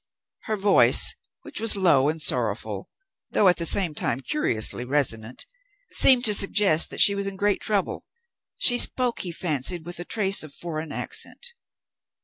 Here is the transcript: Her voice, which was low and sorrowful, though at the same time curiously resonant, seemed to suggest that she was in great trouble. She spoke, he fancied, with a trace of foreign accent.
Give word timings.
Her 0.45 0.57
voice, 0.57 1.13
which 1.43 1.59
was 1.59 1.75
low 1.75 2.09
and 2.09 2.19
sorrowful, 2.19 2.89
though 3.29 3.47
at 3.47 3.57
the 3.57 3.67
same 3.67 3.93
time 3.93 4.19
curiously 4.19 4.83
resonant, 4.83 5.45
seemed 5.91 6.25
to 6.25 6.33
suggest 6.33 6.89
that 6.89 6.99
she 7.01 7.13
was 7.13 7.27
in 7.27 7.35
great 7.35 7.61
trouble. 7.61 8.05
She 8.57 8.79
spoke, 8.79 9.19
he 9.19 9.31
fancied, 9.31 9.85
with 9.85 9.99
a 9.99 10.03
trace 10.03 10.41
of 10.41 10.55
foreign 10.55 10.91
accent. 10.91 11.53